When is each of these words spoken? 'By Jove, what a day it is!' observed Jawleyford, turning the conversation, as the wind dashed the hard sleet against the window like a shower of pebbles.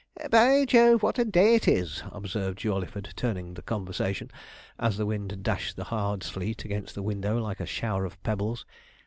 'By 0.31 0.65
Jove, 0.65 1.03
what 1.03 1.19
a 1.19 1.25
day 1.25 1.53
it 1.53 1.67
is!' 1.67 2.01
observed 2.11 2.57
Jawleyford, 2.57 3.13
turning 3.15 3.53
the 3.53 3.61
conversation, 3.61 4.31
as 4.79 4.97
the 4.97 5.05
wind 5.05 5.43
dashed 5.43 5.75
the 5.75 5.83
hard 5.83 6.23
sleet 6.23 6.65
against 6.65 6.95
the 6.95 7.03
window 7.03 7.37
like 7.37 7.59
a 7.59 7.67
shower 7.67 8.03
of 8.03 8.17
pebbles. 8.23 8.65